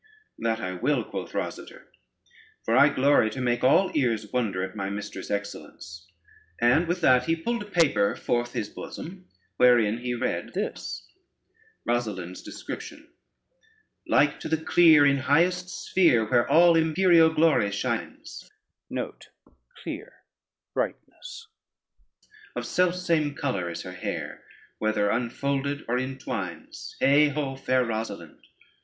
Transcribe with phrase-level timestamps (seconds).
[0.39, 1.83] "That I will," quoth Rosader,
[2.65, 6.07] "for I glory to make all ears wonder at my mistress' excellence."
[6.59, 9.27] And with that he pulled a paper forth his bosom,
[9.57, 11.05] wherein he read this:
[11.87, 13.09] Rosalynde's Description
[14.07, 18.49] Like to the clear in highest sphere Where all imperial glory shines,
[18.97, 19.21] Of
[22.65, 24.43] selfsame color is her hair,
[24.79, 28.39] Whether unfolded or in twines: Heigh ho, fair Rosalynde!